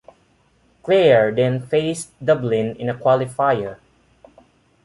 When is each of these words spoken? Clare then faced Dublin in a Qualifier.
Clare 0.81 1.31
then 1.31 1.59
faced 1.63 2.09
Dublin 2.25 2.75
in 2.77 2.89
a 2.89 2.95
Qualifier. 2.95 3.77